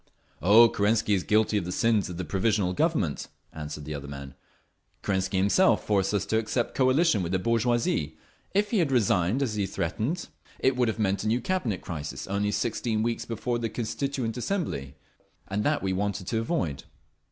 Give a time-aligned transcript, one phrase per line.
[0.41, 4.33] "Oh, Kerensky is guilty of the sins of the Provisional Government," answered the other man.
[5.03, 8.17] "Kerensky himself forced us to accept coalition with the bourgeoisie.
[8.51, 10.27] If he had resigned, as he threatened,
[10.57, 14.95] it would have meant a new Cabinet crisis only sixteen weeks before the Constituent Assembly,
[15.47, 16.85] and that we wanted to avoid."